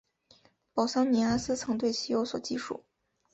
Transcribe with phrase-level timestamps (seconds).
[0.73, 2.83] 保桑尼阿斯曾对其有所记述。